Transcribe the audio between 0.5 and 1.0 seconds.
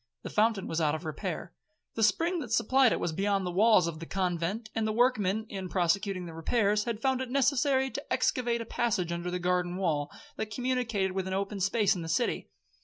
was out